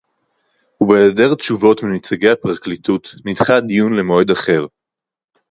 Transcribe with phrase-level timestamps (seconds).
[0.81, 4.65] ובהעדר תשובות מנציגי הפרקליטות נדחה הדיון למועד אחר